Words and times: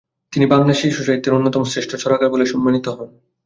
তিনি 0.33 0.45
বাংলা 0.45 0.73
শিশুসাহিত্যের 0.73 1.35
অন্যতম 1.35 1.63
শ্রেষ্ঠ 1.63 1.91
ছড়াকার 1.95 2.29
বলে 2.29 2.45
সম্মানিত 2.45 2.85
হন। 2.89 3.09